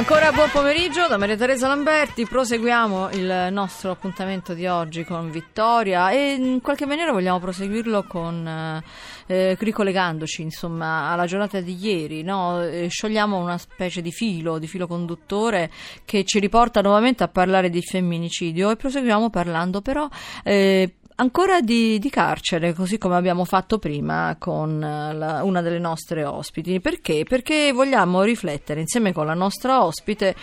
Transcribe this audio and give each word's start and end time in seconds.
Ancora 0.00 0.32
buon 0.32 0.48
pomeriggio 0.50 1.06
da 1.08 1.18
Maria 1.18 1.36
Teresa 1.36 1.68
Lamberti, 1.68 2.24
proseguiamo 2.24 3.10
il 3.10 3.48
nostro 3.50 3.90
appuntamento 3.90 4.54
di 4.54 4.66
oggi 4.66 5.04
con 5.04 5.30
Vittoria 5.30 6.08
e 6.10 6.32
in 6.32 6.62
qualche 6.62 6.86
maniera 6.86 7.12
vogliamo 7.12 7.38
proseguirlo 7.38 8.04
con, 8.04 8.82
eh, 9.26 9.56
ricollegandoci 9.60 10.40
insomma, 10.40 11.10
alla 11.10 11.26
giornata 11.26 11.60
di 11.60 11.76
ieri, 11.78 12.22
no? 12.22 12.62
eh, 12.62 12.88
sciogliamo 12.88 13.36
una 13.36 13.58
specie 13.58 14.00
di 14.00 14.10
filo, 14.10 14.58
di 14.58 14.66
filo 14.66 14.86
conduttore 14.86 15.70
che 16.06 16.24
ci 16.24 16.38
riporta 16.38 16.80
nuovamente 16.80 17.22
a 17.22 17.28
parlare 17.28 17.68
di 17.68 17.82
femminicidio 17.82 18.70
e 18.70 18.76
proseguiamo 18.76 19.28
parlando 19.28 19.82
però 19.82 20.08
eh, 20.42 20.94
Ancora 21.20 21.60
di, 21.60 21.98
di, 21.98 22.08
carcere, 22.08 22.72
così 22.72 22.96
come 22.96 23.14
abbiamo 23.14 23.44
fatto 23.44 23.78
prima 23.78 24.36
con 24.38 24.82
eh, 24.82 25.12
la, 25.12 25.42
una 25.44 25.60
delle 25.60 25.78
nostre 25.78 26.24
ospiti. 26.24 26.80
Perché? 26.80 27.24
Perché 27.28 27.72
vogliamo 27.72 28.22
riflettere 28.22 28.80
insieme 28.80 29.12
con 29.12 29.26
la 29.26 29.34
nostra 29.34 29.84
ospite 29.84 30.34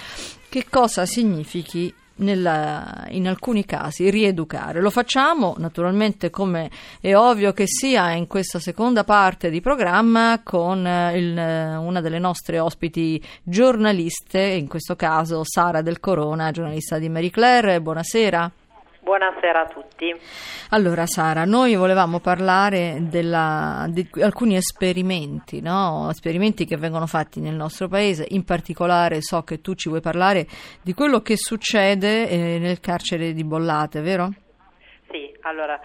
che 0.48 0.68
cosa 0.70 1.08
significhi 1.08 1.92
nella, 2.18 3.06
in 3.10 3.28
alcuni 3.28 3.66
casi 3.66 4.12
rieducare. 4.12 4.80
Lo 4.80 4.92
facciamo 4.92 5.56
naturalmente 5.58 6.30
come 6.30 6.70
è 7.02 7.16
ovvio 7.16 7.54
che 7.54 7.66
sia 7.66 8.12
in 8.12 8.28
questa 8.28 8.60
seconda 8.60 9.04
parte 9.04 9.50
di 9.50 9.62
programma 9.62 10.42
con 10.44 10.86
eh, 10.86 11.18
il, 11.18 11.32
una 11.80 12.02
delle 12.02 12.20
nostre 12.20 12.60
ospiti 12.60 13.20
giornaliste, 13.42 14.44
in 14.44 14.68
questo 14.68 14.96
caso 14.96 15.42
Sara 15.44 15.82
Del 15.82 16.00
Corona, 16.00 16.52
giornalista 16.52 17.00
di 17.00 17.10
Marie 17.10 17.32
Claire. 17.32 17.82
Buonasera. 17.82 18.52
Buonasera 19.08 19.62
a 19.62 19.68
tutti. 19.68 20.14
Allora 20.72 21.06
Sara, 21.06 21.46
noi 21.46 21.76
volevamo 21.76 22.20
parlare 22.20 22.98
della, 23.00 23.86
di 23.88 24.06
alcuni 24.22 24.58
esperimenti, 24.58 25.62
no? 25.62 26.10
esperimenti 26.12 26.66
che 26.66 26.76
vengono 26.76 27.06
fatti 27.08 27.40
nel 27.40 27.54
nostro 27.54 27.88
paese, 27.88 28.26
in 28.28 28.44
particolare 28.44 29.22
so 29.22 29.44
che 29.44 29.62
tu 29.62 29.76
ci 29.76 29.88
vuoi 29.88 30.02
parlare 30.02 30.46
di 30.84 30.94
quello 30.94 31.22
che 31.22 31.38
succede 31.38 32.28
eh, 32.28 32.60
nel 32.60 32.82
carcere 32.82 33.32
di 33.32 33.46
Bollate, 33.46 34.02
vero? 34.02 34.28
Sì, 35.10 35.34
allora 35.44 35.80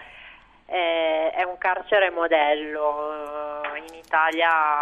eh, 0.65 1.31
è 1.31 1.43
un 1.43 1.57
carcere 1.57 2.09
modello, 2.09 3.61
in 3.87 3.95
Italia 3.95 4.81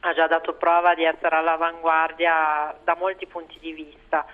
ha 0.00 0.14
già 0.14 0.26
dato 0.26 0.54
prova 0.54 0.94
di 0.94 1.04
essere 1.04 1.36
all'avanguardia 1.36 2.74
da 2.82 2.96
molti 2.98 3.26
punti 3.26 3.58
di 3.60 3.72
vista 3.72 4.24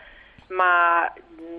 ma 0.49 1.13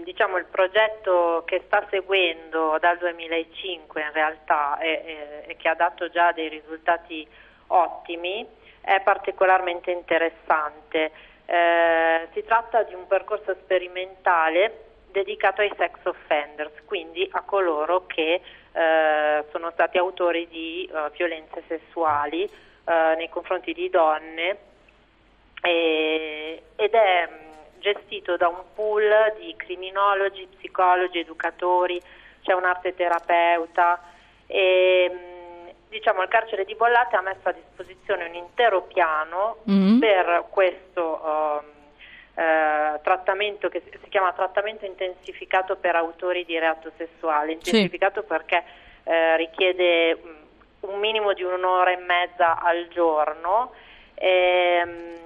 diciamo, 0.04 0.38
il 0.38 0.46
progetto 0.46 1.44
che 1.46 1.64
sta 1.66 1.86
seguendo 1.90 2.78
dal 2.80 2.98
2005 2.98 4.02
in 4.02 4.12
realtà 4.12 4.78
e, 4.80 5.56
che 5.58 5.70
ha 5.70 5.76
dato 5.76 6.10
già 6.10 6.32
dei 6.32 6.50
risultati 6.50 7.28
ottimi 7.68 8.48
è 8.82 9.02
particolarmente 9.02 9.92
interessante. 9.92 11.12
Eh, 11.46 12.28
si 12.34 12.44
tratta 12.44 12.84
di 12.84 12.94
un 12.94 13.08
percorso 13.08 13.56
sperimentale 13.64 14.84
dedicato 15.12 15.62
ai 15.62 15.72
sex 15.78 15.98
offenders, 16.04 16.74
quindi 16.86 17.28
a 17.32 17.42
coloro 17.42 18.06
che 18.06 18.42
eh, 18.72 19.46
sono 19.52 19.72
stati 19.72 19.98
autori 19.98 20.48
di 20.50 20.90
uh, 20.92 21.10
violenze 21.12 21.64
sessuali 21.68 22.44
uh, 22.44 23.16
nei 23.16 23.30
confronti 23.30 23.72
di 23.72 23.90
donne 23.90 24.58
e, 25.62 26.62
ed 26.76 26.94
è 26.94 27.30
gestito 27.86 28.36
da 28.36 28.48
un 28.48 28.64
pool 28.74 29.04
di 29.38 29.54
criminologi, 29.56 30.48
psicologi, 30.58 31.20
educatori, 31.20 32.02
c'è 32.42 32.54
un 32.54 32.66
arte 32.66 32.96
terapeuta 32.96 34.02
e 34.48 35.12
diciamo 35.88 36.24
il 36.24 36.28
carcere 36.28 36.66
di 36.66 36.74
Bollate 36.74 37.16
ha 37.16 37.22
messo 37.22 37.48
a 37.48 37.52
disposizione 37.52 38.26
un 38.26 38.34
intero 38.34 38.82
piano 38.84 39.58
mm-hmm. 39.70 40.00
per 40.00 40.46
questo 40.50 41.22
uh, 41.24 42.42
uh, 42.42 43.02
trattamento 43.04 43.70
che 43.70 43.84
si 44.02 44.10
chiama 44.10 44.34
trattamento 44.34 44.86
intensificato 44.86 45.76
per 45.76 45.96
autori 45.96 46.44
di 46.44 46.58
reato 46.58 46.92
sessuale, 46.98 47.54
intensificato 47.54 48.22
sì. 48.22 48.28
perché 48.28 48.64
uh, 49.04 49.36
richiede 49.38 50.20
un 50.82 51.00
minimo 51.00 51.34
di 51.34 51.44
un'ora 51.44 51.92
e 51.92 51.98
mezza 51.98 52.60
al 52.60 52.88
giorno. 52.90 53.74
E, 54.16 54.82
um, 54.84 55.25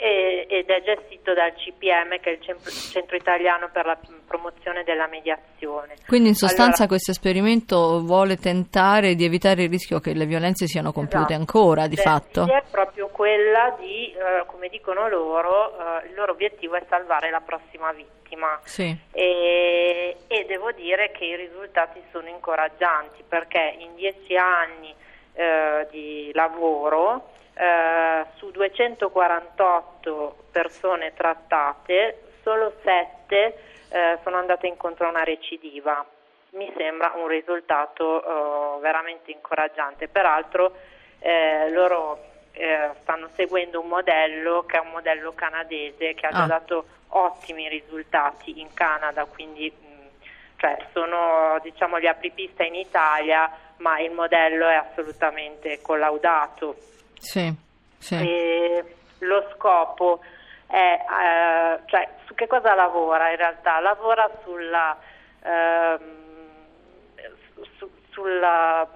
ed 0.00 0.68
è 0.70 0.82
gestito 0.82 1.34
dal 1.34 1.52
CPM 1.52 2.18
che 2.20 2.30
è 2.30 2.38
il 2.38 2.40
Centro 2.66 3.16
Italiano 3.16 3.68
per 3.70 3.84
la 3.84 3.98
promozione 4.26 4.82
della 4.82 5.06
mediazione. 5.06 5.96
Quindi 6.06 6.28
in 6.28 6.34
sostanza 6.34 6.84
allora, 6.84 6.88
questo 6.88 7.10
esperimento 7.10 8.00
vuole 8.00 8.36
tentare 8.36 9.14
di 9.14 9.24
evitare 9.24 9.64
il 9.64 9.68
rischio 9.68 10.00
che 10.00 10.14
le 10.14 10.24
violenze 10.24 10.66
siano 10.66 10.92
compiute 10.92 11.34
esatto, 11.34 11.40
ancora 11.40 11.86
di 11.86 11.96
fatto? 11.96 12.46
È 12.46 12.62
proprio 12.70 13.08
quella 13.08 13.76
di, 13.78 14.12
eh, 14.12 14.46
come 14.46 14.68
dicono 14.68 15.08
loro, 15.08 15.76
eh, 16.02 16.08
il 16.08 16.14
loro 16.14 16.32
obiettivo 16.32 16.76
è 16.76 16.82
salvare 16.88 17.30
la 17.30 17.40
prossima 17.40 17.92
vittima 17.92 18.58
sì. 18.64 18.96
e, 19.12 20.16
e, 20.26 20.44
devo 20.46 20.72
dire 20.72 21.10
che 21.12 21.24
i 21.24 21.36
risultati 21.36 22.00
sono 22.10 22.28
incoraggianti 22.28 23.22
perché 23.28 23.76
in 23.78 23.94
dieci 23.96 24.36
anni 24.36 24.94
eh, 25.34 25.86
di 25.90 26.30
lavoro 26.32 27.32
eh, 27.60 28.24
su 28.36 28.50
248 28.50 30.36
persone 30.50 31.12
trattate, 31.12 32.22
solo 32.42 32.72
7 32.82 33.58
eh, 33.90 34.18
sono 34.22 34.36
andate 34.38 34.66
incontro 34.66 35.04
a 35.06 35.10
una 35.10 35.24
recidiva. 35.24 36.02
Mi 36.52 36.72
sembra 36.74 37.12
un 37.16 37.28
risultato 37.28 38.76
eh, 38.76 38.80
veramente 38.80 39.30
incoraggiante. 39.30 40.08
Peraltro 40.08 40.74
eh, 41.18 41.68
loro 41.70 42.24
eh, 42.52 42.92
stanno 43.02 43.28
seguendo 43.34 43.80
un 43.80 43.88
modello 43.88 44.64
che 44.64 44.78
è 44.78 44.80
un 44.80 44.90
modello 44.92 45.32
canadese 45.34 46.14
che 46.14 46.26
ha 46.26 46.30
già 46.30 46.44
ah. 46.44 46.46
dato 46.46 46.84
ottimi 47.08 47.68
risultati 47.68 48.60
in 48.60 48.72
Canada, 48.72 49.26
quindi 49.26 49.70
mh, 49.70 50.06
cioè, 50.56 50.78
sono 50.92 51.58
diciamo, 51.62 52.00
gli 52.00 52.06
apripista 52.06 52.64
in 52.64 52.74
Italia, 52.74 53.50
ma 53.78 53.98
il 54.00 54.12
modello 54.12 54.66
è 54.66 54.76
assolutamente 54.76 55.82
collaudato. 55.82 56.88
Sì, 57.20 57.54
sì. 57.98 58.14
E 58.14 58.96
lo 59.18 59.46
scopo 59.54 60.20
è, 60.66 60.76
eh, 60.76 61.80
cioè, 61.86 62.08
su 62.26 62.34
che 62.34 62.46
cosa 62.46 62.74
lavora 62.74 63.30
in 63.30 63.36
realtà? 63.36 63.78
Lavora 63.80 64.30
sulla, 64.42 64.98
eh, 65.42 65.98
su, 67.76 67.90
sulla 68.10 68.88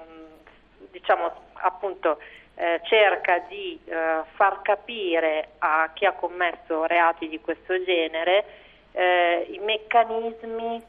diciamo 0.91 1.33
appunto 1.55 2.19
eh, 2.55 2.81
cerca 2.85 3.41
di 3.49 3.79
eh, 3.85 4.23
far 4.35 4.63
capire 4.63 5.51
a 5.59 5.91
chi 5.93 6.07
ha 6.07 6.13
commesso 6.13 6.87
reati 6.87 7.29
di 7.29 7.41
questo 7.41 7.83
genere 7.83 8.45
eh, 8.93 9.47
i 9.51 9.59
meccanismi 9.59 10.83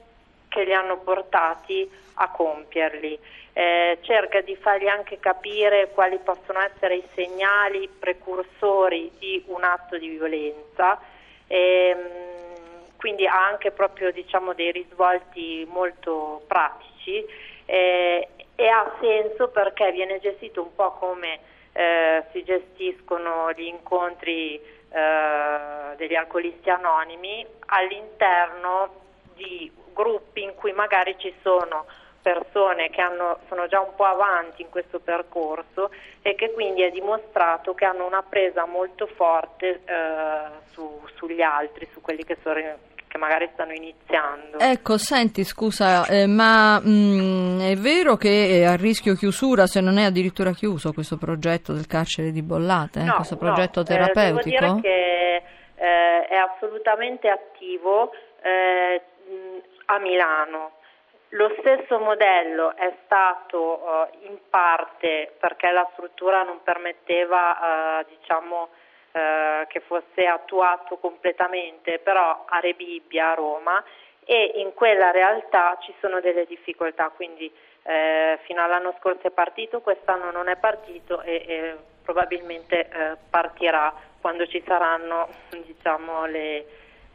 che 0.55 0.63
li 0.63 0.73
hanno 0.73 0.99
portati 0.99 1.89
a 2.15 2.29
compierli 2.29 3.19
eh, 3.51 3.97
cerca 4.01 4.39
di 4.39 4.55
fargli 4.55 4.87
anche 4.87 5.19
capire 5.19 5.89
quali 5.93 6.17
possono 6.23 6.59
essere 6.61 6.95
i 6.95 7.03
segnali 7.13 7.89
precursori 7.99 9.11
di 9.19 9.43
un 9.47 9.63
atto 9.65 9.97
di 9.97 10.07
violenza. 10.07 10.97
E, 11.47 11.95
quindi 12.97 13.27
ha 13.27 13.45
anche 13.45 13.71
proprio 13.71 14.11
diciamo, 14.11 14.53
dei 14.53 14.71
risvolti 14.71 15.67
molto 15.69 16.41
pratici 16.47 17.23
eh, 17.65 18.27
e 18.55 18.67
ha 18.67 18.95
senso 18.99 19.49
perché 19.49 19.91
viene 19.91 20.19
gestito 20.19 20.61
un 20.61 20.73
po' 20.73 20.93
come 20.93 21.39
eh, 21.73 22.23
si 22.31 22.43
gestiscono 22.43 23.51
gli 23.51 23.65
incontri 23.65 24.55
eh, 24.55 25.95
degli 25.97 26.15
alcolisti 26.15 26.69
anonimi 26.69 27.45
all'interno 27.67 29.03
di 29.35 29.71
gruppi 29.93 30.43
in 30.43 30.55
cui 30.55 30.73
magari 30.73 31.15
ci 31.17 31.33
sono 31.41 31.85
persone 32.25 32.89
che 32.89 33.01
hanno, 33.01 33.37
sono 33.47 33.67
già 33.67 33.79
un 33.79 33.93
po' 33.95 34.05
avanti 34.05 34.63
in 34.63 34.69
questo 34.69 34.99
percorso 34.99 35.91
e 36.23 36.33
che 36.33 36.51
quindi 36.53 36.81
è 36.81 36.89
dimostrato 36.89 37.75
che 37.75 37.85
hanno 37.85 38.07
una 38.07 38.23
presa 38.23 38.65
molto 38.65 39.05
forte 39.05 39.81
eh, 39.85 40.71
su, 40.71 41.01
sugli 41.13 41.41
altri, 41.41 41.87
su 41.93 42.01
quelli 42.01 42.23
che, 42.23 42.37
sono, 42.41 42.55
che 43.07 43.17
magari 43.19 43.47
stanno 43.53 43.73
iniziando. 43.73 44.57
Ecco, 44.57 44.97
senti, 44.97 45.43
scusa, 45.43 46.07
eh, 46.07 46.25
ma 46.25 46.79
mh, 46.79 46.89
mm, 46.89 47.59
è 47.59 47.75
vero 47.75 48.15
che 48.15 48.59
è 48.59 48.63
a 48.63 48.75
rischio 48.75 49.13
chiusura, 49.13 49.67
se 49.67 49.79
non 49.79 49.99
è 49.99 50.05
addirittura 50.05 50.49
chiuso 50.49 50.93
questo 50.93 51.17
progetto 51.17 51.73
del 51.73 51.85
carcere 51.85 52.31
di 52.31 52.41
Bollate, 52.41 53.01
eh? 53.01 53.03
no, 53.03 53.13
questo 53.17 53.37
progetto 53.37 53.81
no, 53.81 53.85
terapeutico? 53.85 54.49
Eh, 54.49 54.59
devo 54.59 54.73
dire 54.73 54.81
che 54.81 55.43
eh, 55.75 56.25
è 56.25 56.35
assolutamente 56.37 57.29
attivo 57.29 58.11
eh, 58.41 59.01
a 59.85 59.99
Milano. 59.99 60.71
Lo 61.29 61.53
stesso 61.59 61.99
modello 61.99 62.75
è 62.75 62.93
stato 63.03 63.59
uh, 63.59 64.27
in 64.27 64.37
parte 64.49 65.33
perché 65.39 65.71
la 65.71 65.87
struttura 65.93 66.43
non 66.43 66.61
permetteva 66.63 67.99
uh, 68.01 68.05
diciamo, 68.07 68.61
uh, 68.61 69.67
che 69.67 69.81
fosse 69.81 70.25
attuato 70.25 70.97
completamente, 70.97 71.99
però 71.99 72.45
a 72.47 72.59
Rebibbia 72.59 73.31
a 73.31 73.33
Roma 73.33 73.83
e 74.23 74.53
in 74.55 74.73
quella 74.73 75.11
realtà 75.11 75.77
ci 75.81 75.93
sono 75.99 76.19
delle 76.19 76.45
difficoltà, 76.45 77.09
quindi 77.09 77.51
eh, 77.83 78.39
fino 78.43 78.63
all'anno 78.63 78.95
scorso 78.99 79.27
è 79.27 79.31
partito, 79.31 79.81
quest'anno 79.81 80.31
non 80.31 80.47
è 80.47 80.55
partito 80.55 81.21
e, 81.21 81.43
e 81.47 81.77
probabilmente 82.03 82.89
eh, 82.89 83.17
partirà 83.29 83.93
quando 84.19 84.47
ci 84.47 84.63
saranno 84.65 85.27
diciamo, 85.63 86.25
le, 86.25 86.65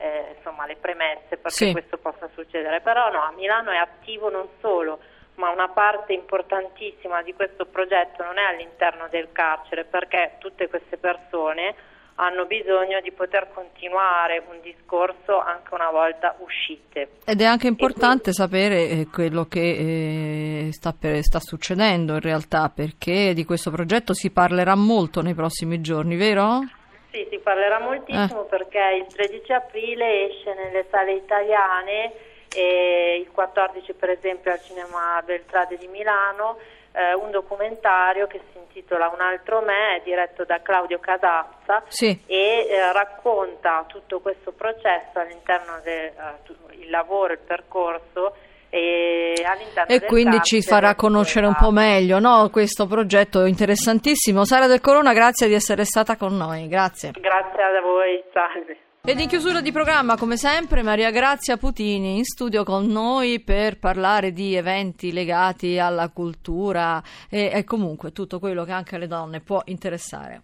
eh, 0.01 0.35
insomma, 0.37 0.67
le, 0.67 0.77
premesse 0.77 1.37
perché 1.37 1.51
sì. 1.67 1.73
questo 1.73 1.99
possa 1.99 2.29
succedere. 2.35 2.81
Però 2.81 3.11
no, 3.11 3.23
a 3.23 3.33
Milano 3.37 3.71
è 3.71 3.77
attivo 3.77 4.31
non 4.31 4.49
solo, 4.61 4.99
ma 5.35 5.51
una 5.51 5.69
parte 5.69 6.15
importantissima 6.15 7.23
di 7.23 7.35
questo 7.35 7.67
progetto 7.67 8.25
non 8.25 8.39
è 8.39 8.45
all'interno 8.45 9.09
del 9.09 9.29
carcere 9.31 9.85
perché 9.85 10.37
tutte 10.39 10.69
queste 10.69 10.97
persone 10.97 11.75
hanno 12.17 12.45
bisogno 12.45 13.01
di 13.03 13.13
poter 13.13 13.49
continuare 13.53 14.43
un 14.47 14.61
discorso 14.63 15.39
anche 15.39 15.73
una 15.73 15.91
volta 15.91 16.37
uscite. 16.41 17.13
Ed 17.25 17.41
è 17.41 17.45
anche 17.45 17.67
importante 17.67 18.33
quindi... 18.33 18.39
sapere 18.39 18.89
eh, 18.89 19.07
quello 19.11 19.45
che 19.45 20.67
eh, 20.67 20.73
sta, 20.73 20.93
per, 20.93 21.23
sta, 21.23 21.41
succedendo 21.41 22.15
in 22.15 22.21
realtà, 22.21 22.71
perché 22.75 23.33
di 23.33 23.45
questo 23.47 23.71
progetto 23.71 24.13
si 24.13 24.31
parlerà 24.31 24.75
molto 24.75 25.23
nei 25.23 25.35
prossimi 25.35 25.81
giorni, 25.81 26.17
vero? 26.17 26.61
Sì, 27.11 27.27
si 27.31 27.39
parlerà 27.39 27.81
moltissimo 27.81 28.45
eh. 28.45 28.49
perché 28.49 29.03
il 29.03 29.13
13 29.13 29.53
aprile 29.53 30.29
esce 30.29 30.55
nelle 30.55 30.87
sale 30.91 31.13
italiane 31.13 32.13
e 32.55 33.23
il 33.25 33.31
14 33.31 33.93
per 33.95 34.11
esempio 34.11 34.53
al 34.53 34.61
Cinema 34.61 35.21
Beltrade 35.25 35.77
di 35.77 35.87
Milano 35.89 36.59
eh, 36.93 37.15
un 37.15 37.31
documentario 37.31 38.27
che 38.27 38.41
si 38.51 38.59
intitola 38.59 39.09
Un 39.09 39.21
altro 39.21 39.61
me, 39.61 40.01
diretto 40.05 40.45
da 40.45 40.61
Claudio 40.61 40.99
Casazza 40.99 41.85
sì. 41.89 42.21
e 42.27 42.67
eh, 42.69 42.93
racconta 42.93 43.85
tutto 43.87 44.21
questo 44.21 44.53
processo 44.53 45.19
all'interno 45.19 45.81
del 45.83 46.13
uh, 46.17 46.89
lavoro, 46.89 47.33
il 47.33 47.39
percorso 47.39 48.35
e, 48.71 49.35
e 49.89 50.05
quindi 50.07 50.41
ci 50.43 50.63
farà 50.63 50.95
conoscere 50.95 51.47
un 51.47 51.57
po' 51.57 51.73
meglio 51.73 52.21
no? 52.21 52.49
questo 52.51 52.87
progetto 52.87 53.45
interessantissimo. 53.45 54.45
Sara 54.45 54.69
del 54.69 54.81
Corona, 54.81 55.13
grazie 55.13 55.49
di 55.49 55.55
essere 55.55 55.85
stata 55.85 56.17
con 56.17 56.37
noi. 56.37 56.69
Grazie. 56.69 57.11
Grazie 57.11 57.63
a 57.63 57.81
voi, 57.83 58.23
salve. 58.33 58.79
Ed 59.03 59.19
in 59.19 59.29
chiusura 59.29 59.63
di 59.63 59.73
programma, 59.73 60.17
come 60.17 60.37
sempre, 60.37 60.83
Maria 60.83 61.11
Grazia 61.11 61.57
Putini 61.57 62.19
in 62.19 62.25
studio 62.25 62.65
con 62.65 62.85
noi 62.85 63.41
per 63.41 63.79
parlare 63.79 64.31
di 64.31 64.55
eventi 64.55 65.11
legati 65.11 65.79
alla 65.79 66.11
cultura 66.11 67.03
e, 67.31 67.51
e 67.51 67.65
comunque 67.65 68.13
tutto 68.13 68.39
quello 68.39 68.63
che 68.65 68.73
anche 68.73 68.99
le 68.99 69.07
donne 69.07 69.41
può 69.41 69.63
interessare. 69.65 70.43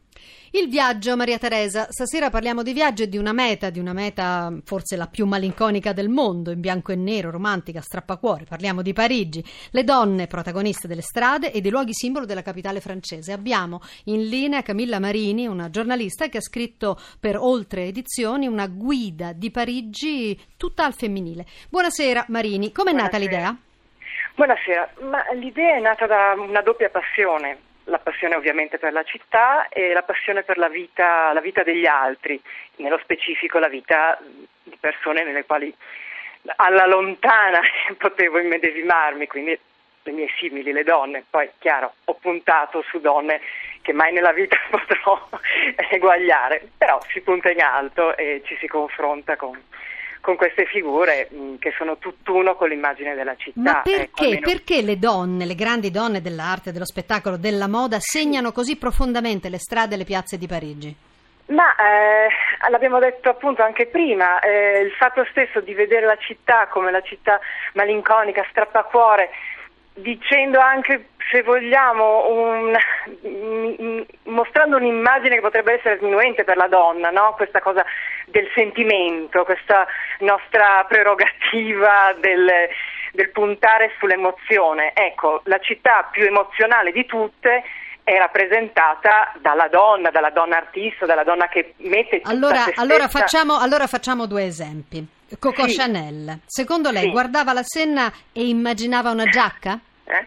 Il 0.56 0.68
viaggio, 0.68 1.16
Maria 1.16 1.38
Teresa. 1.38 1.88
Stasera 1.90 2.30
parliamo 2.30 2.62
di 2.62 2.72
viaggio 2.72 3.02
e 3.02 3.08
di 3.08 3.18
una 3.18 3.32
meta, 3.32 3.68
di 3.68 3.78
una 3.78 3.92
meta 3.92 4.50
forse 4.64 4.96
la 4.96 5.06
più 5.06 5.26
malinconica 5.26 5.92
del 5.92 6.08
mondo, 6.08 6.50
in 6.50 6.60
bianco 6.60 6.92
e 6.92 6.96
nero, 6.96 7.30
romantica, 7.30 7.82
strappacuore. 7.82 8.44
Parliamo 8.44 8.80
di 8.80 8.94
Parigi. 8.94 9.44
Le 9.70 9.84
donne 9.84 10.28
protagoniste 10.28 10.88
delle 10.88 11.02
strade 11.02 11.52
e 11.52 11.60
dei 11.60 11.70
luoghi 11.70 11.92
simbolo 11.92 12.24
della 12.24 12.40
capitale 12.40 12.80
francese. 12.80 13.32
Abbiamo 13.32 13.82
in 14.04 14.28
linea 14.28 14.62
Camilla 14.62 14.98
Marini, 14.98 15.46
una 15.46 15.68
giornalista 15.68 16.28
che 16.28 16.38
ha 16.38 16.42
scritto 16.42 16.98
per 17.20 17.36
oltre 17.36 17.84
edizioni 17.84 18.46
una 18.46 18.66
guida 18.66 19.32
di 19.34 19.50
Parigi 19.50 20.40
tutta 20.56 20.86
al 20.86 20.94
femminile. 20.94 21.44
Buonasera 21.68 22.24
Marini, 22.28 22.72
com'è 22.72 22.92
nata 22.92 23.18
l'idea? 23.18 23.54
Buonasera, 24.36 24.92
ma 25.10 25.22
l'idea 25.34 25.76
è 25.76 25.80
nata 25.80 26.06
da 26.06 26.34
una 26.38 26.62
doppia 26.62 26.88
passione 26.88 27.74
la 27.86 27.98
passione 27.98 28.34
ovviamente 28.34 28.78
per 28.78 28.92
la 28.92 29.02
città 29.02 29.68
e 29.68 29.92
la 29.92 30.02
passione 30.02 30.42
per 30.42 30.58
la 30.58 30.68
vita, 30.68 31.32
la 31.32 31.40
vita 31.40 31.62
degli 31.62 31.86
altri, 31.86 32.40
nello 32.76 32.98
specifico 32.98 33.58
la 33.58 33.68
vita 33.68 34.18
di 34.62 34.76
persone 34.78 35.24
nelle 35.24 35.44
quali 35.44 35.74
alla 36.56 36.86
lontana 36.86 37.60
potevo 37.98 38.38
immedesimarmi, 38.38 39.26
quindi 39.26 39.58
le 40.02 40.12
mie 40.12 40.28
simili, 40.38 40.72
le 40.72 40.84
donne. 40.84 41.24
Poi, 41.28 41.50
chiaro, 41.58 41.94
ho 42.04 42.14
puntato 42.14 42.82
su 42.88 43.00
donne 43.00 43.40
che 43.82 43.92
mai 43.92 44.12
nella 44.12 44.32
vita 44.32 44.56
potrò 44.70 45.28
eguagliare, 45.90 46.68
però 46.76 47.00
si 47.08 47.20
punta 47.20 47.50
in 47.50 47.60
alto 47.60 48.16
e 48.16 48.42
ci 48.44 48.56
si 48.56 48.66
confronta 48.66 49.36
con 49.36 49.60
con 50.26 50.34
queste 50.34 50.66
figure 50.66 51.28
mh, 51.30 51.36
mm, 51.36 51.54
che 51.58 51.72
sono 51.78 51.98
tutt'uno 51.98 52.56
con 52.56 52.68
l'immagine 52.68 53.14
della 53.14 53.36
città. 53.36 53.60
Ma 53.60 53.80
perché, 53.82 54.30
ecco, 54.30 54.50
perché 54.50 54.82
le 54.82 54.98
donne, 54.98 55.44
le 55.44 55.54
grandi 55.54 55.92
donne 55.92 56.20
dell'arte, 56.20 56.72
dello 56.72 56.84
spettacolo, 56.84 57.36
della 57.36 57.68
moda, 57.68 57.98
segnano 58.00 58.50
così 58.50 58.76
profondamente 58.76 59.48
le 59.48 59.58
strade 59.58 59.94
e 59.94 59.98
le 59.98 60.04
piazze 60.04 60.36
di 60.36 60.48
Parigi? 60.48 60.96
Ma 61.46 61.72
eh, 61.76 62.28
l'abbiamo 62.70 62.98
detto 62.98 63.28
appunto 63.28 63.62
anche 63.62 63.86
prima, 63.86 64.40
eh, 64.40 64.80
il 64.80 64.90
fatto 64.98 65.24
stesso 65.30 65.60
di 65.60 65.74
vedere 65.74 66.04
la 66.04 66.16
città 66.16 66.66
come 66.66 66.90
la 66.90 67.02
città 67.02 67.38
malinconica, 67.74 68.44
strappacuore, 68.50 69.30
dicendo 69.94 70.58
anche, 70.58 71.10
se 71.30 71.42
vogliamo, 71.42 72.32
un, 72.32 72.76
mostrando 74.24 74.76
un'immagine 74.76 75.36
che 75.36 75.40
potrebbe 75.40 75.74
essere 75.74 75.98
sminuente 75.98 76.42
per 76.42 76.56
la 76.56 76.66
donna, 76.66 77.10
no? 77.10 77.34
questa 77.36 77.60
cosa 77.60 77.84
del 78.26 78.50
sentimento, 78.54 79.44
questa 79.44 79.86
nostra 80.20 80.84
prerogativa 80.86 82.14
del, 82.18 82.48
del 83.12 83.30
puntare 83.30 83.92
sull'emozione. 83.98 84.92
Ecco, 84.94 85.40
la 85.44 85.58
città 85.58 86.08
più 86.10 86.24
emozionale 86.24 86.92
di 86.92 87.06
tutte 87.06 87.64
è 88.06 88.16
rappresentata 88.18 89.32
dalla 89.40 89.66
donna, 89.68 90.10
dalla 90.10 90.30
donna 90.30 90.56
artista, 90.56 91.06
dalla 91.06 91.24
donna 91.24 91.48
che 91.48 91.74
mette 91.78 92.18
tutta 92.20 92.30
allora, 92.30 92.64
allora 92.76 93.08
facciamo, 93.08 93.58
allora 93.58 93.88
facciamo 93.88 94.26
due 94.26 94.44
esempi. 94.44 95.04
Coco 95.40 95.66
sì. 95.66 95.76
Chanel, 95.76 96.38
secondo 96.46 96.92
lei 96.92 97.04
sì. 97.04 97.10
guardava 97.10 97.52
la 97.52 97.64
Senna 97.64 98.12
e 98.32 98.46
immaginava 98.46 99.10
una 99.10 99.24
giacca? 99.24 99.80
Eh? 100.04 100.26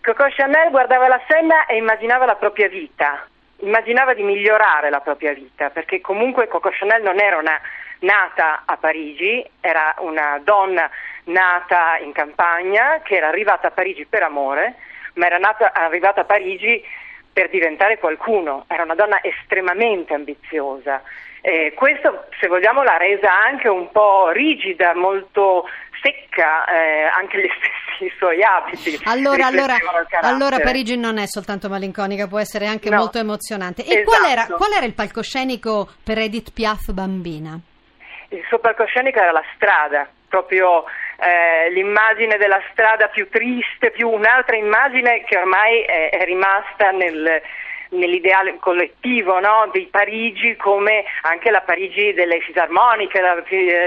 Coco 0.00 0.24
Chanel 0.34 0.70
guardava 0.70 1.08
la 1.08 1.20
Senna 1.28 1.66
e 1.66 1.76
immaginava 1.76 2.24
la 2.24 2.36
propria 2.36 2.68
vita, 2.68 3.28
immaginava 3.60 4.14
di 4.14 4.22
migliorare 4.22 4.90
la 4.90 5.00
propria 5.00 5.32
vita, 5.32 5.70
perché 5.70 6.00
comunque 6.00 6.48
Coco 6.48 6.70
Chanel 6.72 7.02
non 7.02 7.20
era 7.20 7.36
una 7.36 7.60
nata 8.00 8.62
a 8.64 8.76
Parigi, 8.76 9.44
era 9.60 9.94
una 9.98 10.40
donna 10.42 10.88
nata 11.24 11.98
in 11.98 12.12
campagna 12.12 13.00
che 13.02 13.16
era 13.16 13.28
arrivata 13.28 13.68
a 13.68 13.70
Parigi 13.70 14.06
per 14.06 14.22
amore, 14.22 14.76
ma 15.14 15.26
era 15.26 15.38
nata, 15.38 15.72
arrivata 15.72 16.20
a 16.20 16.24
Parigi 16.24 16.82
per 17.32 17.50
diventare 17.50 17.98
qualcuno, 17.98 18.64
era 18.68 18.82
una 18.82 18.94
donna 18.94 19.22
estremamente 19.22 20.14
ambiziosa. 20.14 21.02
Eh, 21.40 21.72
questo, 21.74 22.26
se 22.40 22.48
vogliamo, 22.48 22.82
l'ha 22.82 22.96
resa 22.96 23.32
anche 23.32 23.68
un 23.68 23.90
po' 23.90 24.30
rigida, 24.30 24.94
molto 24.94 25.66
secca, 26.02 26.64
eh, 26.66 27.04
anche 27.04 27.40
gli 27.40 27.48
stessi 27.98 28.12
suoi 28.16 28.42
abiti. 28.42 28.98
Allora, 29.04 29.46
allora, 29.46 29.76
allora, 30.20 30.58
Parigi 30.60 30.96
non 30.96 31.18
è 31.18 31.26
soltanto 31.26 31.68
malinconica, 31.68 32.26
può 32.26 32.38
essere 32.38 32.66
anche 32.66 32.90
no, 32.90 32.98
molto 32.98 33.18
emozionante. 33.18 33.82
E 33.82 34.00
esatto. 34.00 34.04
qual, 34.04 34.30
era, 34.30 34.46
qual, 34.46 34.72
era, 34.72 34.84
il 34.84 34.94
palcoscenico 34.94 35.88
per 36.02 36.18
Edith 36.18 36.52
Piaf 36.52 36.90
bambina? 36.92 37.58
Il 38.30 38.44
suo 38.48 38.58
palcoscenico 38.58 39.18
era 39.18 39.32
la 39.32 39.44
strada, 39.54 40.08
proprio 40.28 40.84
eh, 41.18 41.70
l'immagine 41.70 42.36
della 42.36 42.60
strada 42.70 43.08
più 43.08 43.28
triste, 43.28 43.90
più 43.90 44.08
un'altra 44.08 44.56
immagine 44.56 45.24
che 45.24 45.38
ormai 45.38 45.82
è, 45.82 46.10
è 46.10 46.24
rimasta 46.24 46.90
nel, 46.90 47.42
nell'ideale 47.90 48.58
collettivo 48.58 49.40
no? 49.40 49.68
di 49.72 49.88
Parigi 49.90 50.56
come 50.56 51.04
anche 51.22 51.50
la 51.50 51.60
Parigi 51.60 52.12
delle 52.12 52.40
fisarmoniche, 52.40 53.20
la, 53.20 53.34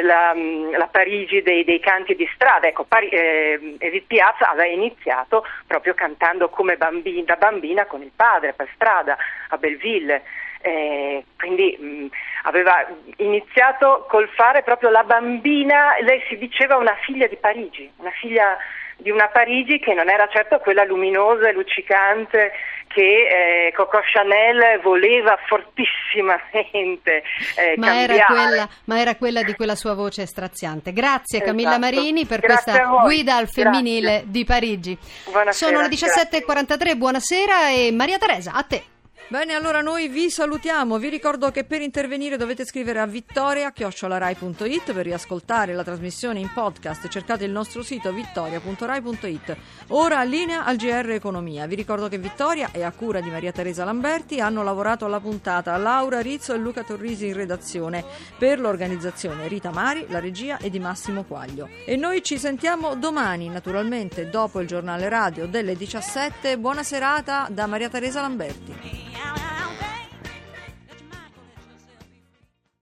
la, 0.01 0.33
la 0.77 0.87
Parigi 0.87 1.41
dei, 1.41 1.63
dei, 1.63 1.79
canti 1.79 2.15
di 2.15 2.27
strada. 2.33 2.67
Ecco, 2.67 2.83
Pari, 2.85 3.09
eh, 3.09 3.75
Edith 3.79 4.07
Piazza 4.07 4.49
aveva 4.49 4.71
iniziato 4.73 5.45
proprio 5.67 5.93
cantando 5.93 6.49
come 6.49 6.77
bambina, 6.77 7.23
da 7.25 7.35
bambina 7.35 7.85
con 7.85 8.01
il 8.01 8.11
padre 8.15 8.53
per 8.53 8.67
strada 8.73 9.17
a 9.49 9.57
Belleville. 9.57 10.23
Eh, 10.63 11.23
quindi 11.37 11.75
mh, 11.79 12.05
aveva 12.43 12.85
iniziato 13.17 14.05
col 14.07 14.29
fare 14.29 14.61
proprio 14.61 14.91
la 14.91 15.03
bambina, 15.03 15.95
lei 16.01 16.21
si 16.27 16.37
diceva 16.37 16.77
una 16.77 16.95
figlia 17.01 17.25
di 17.25 17.35
Parigi, 17.35 17.91
una 17.97 18.11
figlia 18.11 18.57
di 18.97 19.09
una 19.09 19.27
Parigi 19.27 19.79
che 19.79 19.93
non 19.93 20.09
era 20.09 20.27
certo 20.27 20.59
quella 20.59 20.83
luminosa 20.83 21.49
e 21.49 21.53
luccicante 21.53 22.51
che 22.93 23.67
eh, 23.67 23.73
Coco 23.73 23.99
Chanel 24.11 24.79
voleva 24.81 25.37
fortissimamente 25.47 27.23
eh, 27.57 27.75
ma, 27.77 28.01
era 28.01 28.25
quella, 28.25 28.69
ma, 28.85 28.99
era 28.99 29.15
quella, 29.15 29.43
di 29.43 29.53
quella 29.55 29.75
sua 29.75 29.93
voce 29.93 30.25
straziante. 30.25 30.93
Grazie 30.93 31.41
Camilla 31.41 31.77
esatto. 31.77 31.85
Marini 31.85 32.25
per 32.25 32.39
grazie 32.39 32.71
questa 32.71 33.01
guida 33.03 33.35
al 33.35 33.47
femminile 33.47 34.09
grazie. 34.09 34.31
di 34.31 34.45
Parigi. 34.45 34.97
Buonasera, 35.25 35.71
Sono 35.71 35.81
le 35.81 35.87
17.43, 35.87 36.97
buonasera 36.97 37.69
e 37.69 37.91
Maria 37.91 38.17
Teresa, 38.17 38.53
a 38.53 38.63
te. 38.63 38.83
Bene, 39.31 39.53
allora 39.53 39.79
noi 39.79 40.09
vi 40.09 40.29
salutiamo. 40.29 40.97
Vi 40.97 41.07
ricordo 41.07 41.51
che 41.51 41.63
per 41.63 41.79
intervenire 41.79 42.35
dovete 42.35 42.65
scrivere 42.65 42.99
a 42.99 43.05
vittoria.rai.it 43.05 44.91
per 44.91 45.05
riascoltare 45.05 45.73
la 45.73 45.85
trasmissione 45.85 46.41
in 46.41 46.51
podcast. 46.53 47.07
Cercate 47.07 47.45
il 47.45 47.51
nostro 47.51 47.81
sito 47.81 48.11
vittoria.rai.it. 48.11 49.55
Ora 49.87 50.21
linea 50.23 50.65
al 50.65 50.75
GR 50.75 51.11
Economia. 51.11 51.65
Vi 51.65 51.75
ricordo 51.75 52.09
che 52.09 52.17
Vittoria 52.17 52.71
e 52.73 52.83
a 52.83 52.91
cura 52.91 53.21
di 53.21 53.29
Maria 53.29 53.53
Teresa 53.53 53.85
Lamberti 53.85 54.41
hanno 54.41 54.63
lavorato 54.63 55.05
alla 55.05 55.21
puntata 55.21 55.77
Laura 55.77 56.19
Rizzo 56.19 56.53
e 56.53 56.57
Luca 56.57 56.83
Torrisi 56.83 57.27
in 57.27 57.33
redazione 57.33 58.03
per 58.37 58.59
l'organizzazione 58.59 59.47
Rita 59.47 59.71
Mari, 59.71 60.07
la 60.09 60.19
regia 60.19 60.57
e 60.57 60.69
di 60.69 60.79
Massimo 60.79 61.23
Quaglio. 61.23 61.69
E 61.85 61.95
noi 61.95 62.21
ci 62.21 62.37
sentiamo 62.37 62.95
domani, 62.95 63.47
naturalmente 63.47 64.29
dopo 64.29 64.59
il 64.59 64.67
giornale 64.67 65.07
radio 65.07 65.47
delle 65.47 65.77
17. 65.77 66.57
Buona 66.57 66.83
serata 66.83 67.47
da 67.49 67.65
Maria 67.65 67.87
Teresa 67.87 68.19
Lamberti. 68.19 69.20